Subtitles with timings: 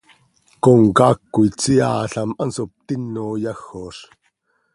[0.63, 3.97] Comcaac coi tseaalam, hanso ptino yajoz.